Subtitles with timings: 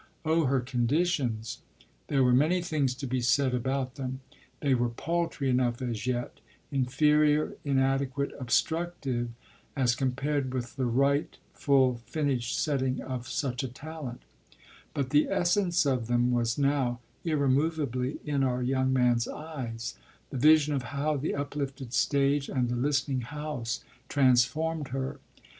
[0.25, 1.59] Oh her conditions
[2.07, 4.21] there were many things to be said about them;
[4.59, 6.39] they were paltry enough as yet,
[6.71, 9.29] inferior, inadequate, obstructive,
[9.75, 14.23] as compared with the right, full, finished setting of such a talent;
[14.95, 19.99] but the essence of them was now, irremovably, in our young man's eyes,
[20.31, 25.19] the vision of how the uplifted stage and the listening house transformed her.